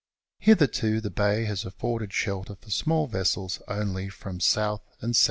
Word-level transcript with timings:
Hitherto 0.39 0.99
the 0.99 1.11
bay 1.11 1.45
has 1.45 1.63
afforded 1.63 2.11
shelter 2.11 2.55
for 2.55 2.71
small 2.71 3.05
vessels 3.05 3.61
only 3.67 4.09
from 4.09 4.37
S. 4.37 4.57
and 4.57 5.11
S.E. 5.11 5.19